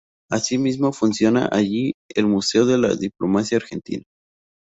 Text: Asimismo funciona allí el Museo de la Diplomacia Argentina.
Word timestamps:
Asimismo 0.31 0.93
funciona 0.93 1.45
allí 1.51 1.93
el 2.15 2.25
Museo 2.25 2.65
de 2.65 2.79
la 2.79 2.95
Diplomacia 2.95 3.57
Argentina. 3.57 4.01